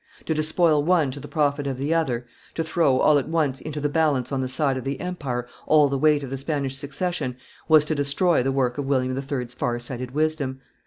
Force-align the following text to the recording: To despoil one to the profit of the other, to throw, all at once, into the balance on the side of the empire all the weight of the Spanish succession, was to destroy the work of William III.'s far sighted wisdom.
To 0.25 0.33
despoil 0.33 0.83
one 0.83 1.11
to 1.11 1.19
the 1.19 1.27
profit 1.27 1.67
of 1.67 1.77
the 1.77 1.93
other, 1.93 2.25
to 2.55 2.63
throw, 2.63 2.97
all 3.01 3.19
at 3.19 3.29
once, 3.29 3.61
into 3.61 3.79
the 3.79 3.87
balance 3.87 4.31
on 4.31 4.39
the 4.39 4.49
side 4.49 4.75
of 4.75 4.83
the 4.83 4.99
empire 4.99 5.47
all 5.67 5.89
the 5.89 5.97
weight 5.99 6.23
of 6.23 6.31
the 6.31 6.37
Spanish 6.37 6.75
succession, 6.75 7.37
was 7.67 7.85
to 7.85 7.93
destroy 7.93 8.41
the 8.41 8.51
work 8.51 8.79
of 8.79 8.85
William 8.87 9.15
III.'s 9.15 9.53
far 9.53 9.79
sighted 9.79 10.09
wisdom. 10.09 10.59